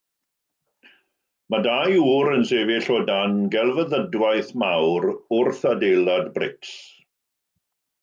[1.53, 6.77] Mae dau ŵr yn sefyll o dan gelfyddydwaith mawr wrth adeilad brics.